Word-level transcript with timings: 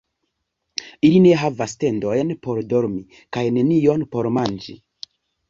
Ili 1.09 1.19
ne 1.25 1.33
havas 1.41 1.75
tendojn 1.83 2.33
por 2.47 2.63
dormi 2.73 3.05
kaj 3.39 3.45
nenion 3.59 4.09
por 4.17 4.33
manĝi. 4.41 4.77